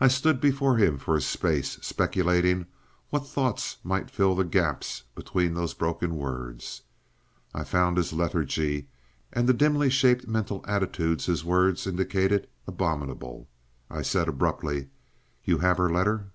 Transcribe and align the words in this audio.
I 0.00 0.08
stood 0.08 0.40
before 0.40 0.78
him 0.78 0.96
for 0.96 1.14
a 1.14 1.20
space, 1.20 1.76
speculating 1.82 2.64
what 3.10 3.26
thoughts 3.26 3.76
might 3.84 4.10
fill 4.10 4.34
the 4.34 4.46
gaps 4.46 5.02
between 5.14 5.52
these 5.52 5.74
broken 5.74 6.16
words. 6.16 6.80
I 7.52 7.64
found 7.64 7.98
his 7.98 8.14
lethargy, 8.14 8.88
and 9.30 9.46
the 9.46 9.52
dimly 9.52 9.90
shaped 9.90 10.26
mental 10.26 10.64
attitudes 10.66 11.26
his 11.26 11.44
words 11.44 11.86
indicated, 11.86 12.48
abominable. 12.66 13.46
I 13.90 14.00
said 14.00 14.26
abruptly, 14.26 14.88
"You 15.44 15.58
have 15.58 15.76
her 15.76 15.90
letter?" 15.92 16.28